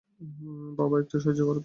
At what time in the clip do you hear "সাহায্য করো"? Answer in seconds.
1.19-1.51